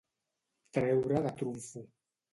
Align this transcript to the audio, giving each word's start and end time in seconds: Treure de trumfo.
Treure 0.77 1.21
de 1.27 1.35
trumfo. 1.43 1.85